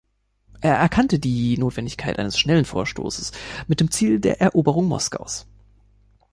[0.61, 3.33] Er erkannte die Notwendigkeit eines schnellen Vorstoßes
[3.67, 5.45] mit dem Ziel der Eroberung Moskaus.